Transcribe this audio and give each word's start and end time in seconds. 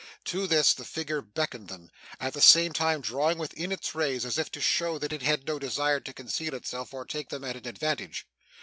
To 0.25 0.47
this, 0.47 0.73
the 0.73 0.83
figure 0.83 1.21
beckoned 1.21 1.67
them; 1.67 1.91
at 2.19 2.33
the 2.33 2.41
same 2.41 2.73
time 2.73 3.01
drawing 3.01 3.37
within 3.37 3.71
its 3.71 3.93
rays, 3.93 4.25
as 4.25 4.39
if 4.39 4.49
to 4.53 4.59
show 4.59 4.97
that 4.97 5.13
it 5.13 5.21
had 5.21 5.45
no 5.45 5.59
desire 5.59 5.99
to 5.99 6.11
conceal 6.11 6.55
itself 6.55 6.91
or 6.91 7.05
take 7.05 7.29
them 7.29 7.43
at 7.43 7.55
an 7.55 7.67
advantage. 7.67 8.25